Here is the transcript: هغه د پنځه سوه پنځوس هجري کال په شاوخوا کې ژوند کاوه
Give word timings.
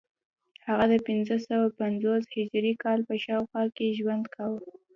هغه 0.67 0.85
د 0.93 0.95
پنځه 1.07 1.35
سوه 1.47 1.65
پنځوس 1.79 2.23
هجري 2.35 2.73
کال 2.83 2.99
په 3.09 3.15
شاوخوا 3.23 3.63
کې 3.75 3.95
ژوند 3.99 4.23
کاوه 4.35 4.59